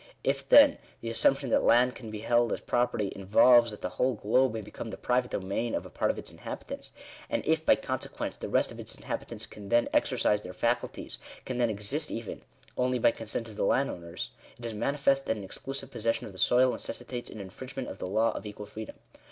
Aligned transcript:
I£ 0.25 0.43
then, 0.49 0.79
the 1.01 1.11
assumption 1.11 1.51
that 1.51 1.61
land 1.63 1.93
can 1.93 2.09
be 2.09 2.21
held 2.21 2.51
as 2.51 2.59
property, 2.59 3.11
involves 3.15 3.69
that 3.69 3.83
the 3.83 3.89
whole 4.01 4.15
globe 4.15 4.51
may 4.53 4.61
become 4.61 4.89
the 4.89 4.97
private 4.97 5.29
domain 5.29 5.75
of 5.75 5.85
a 5.85 5.91
part 5.91 6.09
of 6.09 6.17
its 6.17 6.31
inhabitants; 6.31 6.89
and 7.29 7.45
if, 7.45 7.63
by 7.63 7.75
consequence, 7.75 8.35
the 8.37 8.49
rest 8.49 8.71
of 8.71 8.79
its 8.79 8.95
inhabitants 8.95 9.45
can 9.45 9.69
then 9.69 9.87
exercise 9.93 10.41
their 10.41 10.53
faculties— 10.53 11.19
can 11.45 11.59
then 11.59 11.69
exist 11.69 12.09
even— 12.09 12.41
only 12.79 12.97
by 12.97 13.11
consent 13.11 13.47
of 13.47 13.57
the 13.57 13.63
landowners; 13.63 14.31
it 14.57 14.65
is 14.65 14.73
manifest, 14.73 15.27
that 15.27 15.37
an 15.37 15.43
exclusive 15.43 15.91
possession 15.91 16.25
of 16.25 16.31
the 16.33 16.39
soil 16.39 16.71
necessitates 16.71 17.29
an 17.29 17.39
infringement 17.39 17.87
of 17.87 17.99
the 17.99 18.07
law 18.07 18.31
of 18.31 18.47
equal 18.47 18.65
freedom. 18.65 18.95